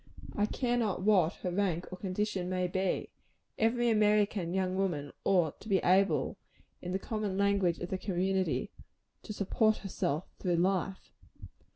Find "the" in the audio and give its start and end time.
6.91-6.97, 7.91-7.99